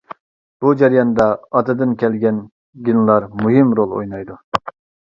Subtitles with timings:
[0.63, 1.27] بۇ جەرياندا
[1.59, 2.43] ئاتىدىن كەلگەن
[2.89, 4.43] گېنلار مۇھىم رول ئوينايدۇ.